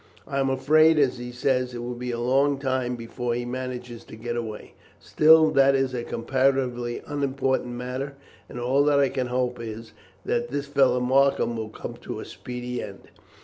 [0.25, 4.03] I am afraid, as he says, it will be a long time before he manages
[4.05, 8.15] to get away; still, that is a comparatively unimportant matter,
[8.49, 9.93] and all that I can hope is
[10.25, 13.09] that this fellow Markham will come to a speedy end.